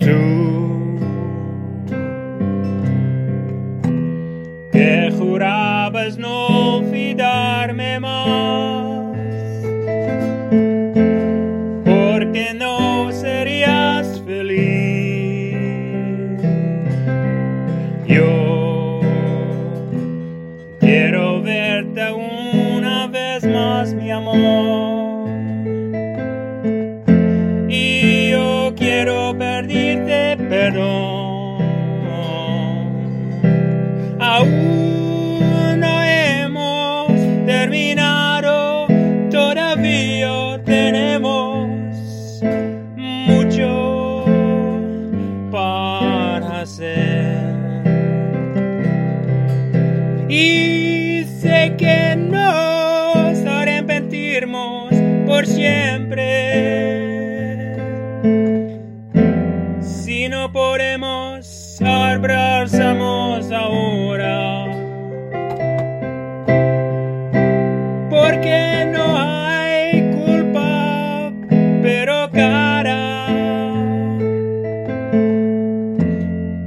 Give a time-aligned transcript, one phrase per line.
[0.00, 0.18] Tú
[4.72, 6.82] que jurabas no
[7.68, 9.12] más,
[11.84, 15.58] porque no serías feliz.
[18.06, 19.00] Yo
[20.80, 25.28] quiero verte una vez más, mi amor.
[27.68, 31.60] Y yo quiero pedirte perdón.
[34.18, 34.79] Aún
[50.30, 54.94] Y sé que nos arrepentiremos
[55.26, 56.20] por siempre.
[59.80, 64.66] Si no podemos abrazamos ahora.
[68.10, 71.32] Porque no hay culpa,
[71.82, 73.26] pero cara.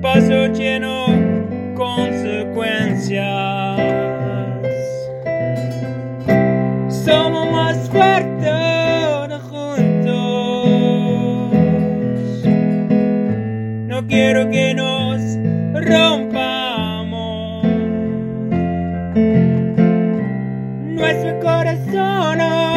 [0.00, 1.06] Paso lleno
[1.74, 3.41] consecuencias.
[14.12, 15.22] Quiero que nos
[15.72, 17.64] rompamos.
[20.84, 22.71] Nuestros corazones